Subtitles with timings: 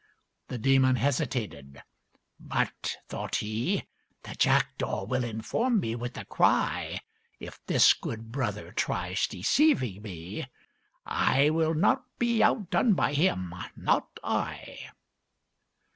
[0.47, 1.79] The demon hesitated.
[2.39, 3.85] "But," thought he,
[4.23, 7.01] "The jackdaw will inform me with a cry
[7.39, 10.47] If this good brother tries deceiving me;
[11.05, 14.89] I will not be outdone by him not I!"